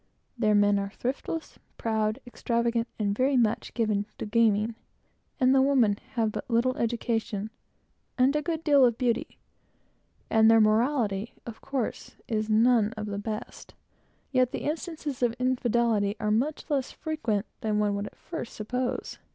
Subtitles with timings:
[0.35, 4.73] The men are thriftless, proud, and extravagant, and very much given to gaming;
[5.39, 7.51] and the women have but little education,
[8.17, 9.37] and a good deal of beauty,
[10.27, 13.75] and their morality, of course, is none of the best;
[14.31, 19.19] yet the instances of infidelity are much less frequent than one would at first suppose.